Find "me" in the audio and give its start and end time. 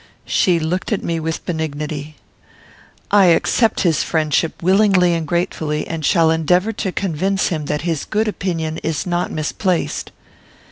1.03-1.19